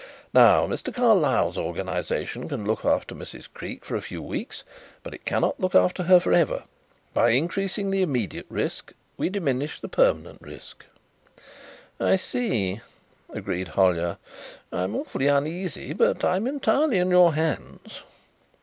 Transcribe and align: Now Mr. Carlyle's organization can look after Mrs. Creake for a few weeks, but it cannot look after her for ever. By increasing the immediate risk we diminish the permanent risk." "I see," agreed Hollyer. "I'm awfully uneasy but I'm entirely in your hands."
Now 0.33 0.65
Mr. 0.65 0.91
Carlyle's 0.91 1.59
organization 1.59 2.49
can 2.49 2.65
look 2.65 2.83
after 2.83 3.13
Mrs. 3.13 3.47
Creake 3.53 3.85
for 3.85 3.95
a 3.95 4.01
few 4.01 4.19
weeks, 4.19 4.63
but 5.03 5.13
it 5.13 5.25
cannot 5.25 5.59
look 5.59 5.75
after 5.75 6.01
her 6.01 6.19
for 6.19 6.33
ever. 6.33 6.63
By 7.13 7.29
increasing 7.29 7.91
the 7.91 8.01
immediate 8.01 8.47
risk 8.49 8.93
we 9.15 9.29
diminish 9.29 9.79
the 9.79 9.87
permanent 9.87 10.41
risk." 10.41 10.85
"I 11.99 12.15
see," 12.15 12.81
agreed 13.29 13.67
Hollyer. 13.67 14.17
"I'm 14.71 14.95
awfully 14.95 15.27
uneasy 15.27 15.93
but 15.93 16.25
I'm 16.25 16.47
entirely 16.47 16.97
in 16.97 17.11
your 17.11 17.35
hands." 17.35 18.01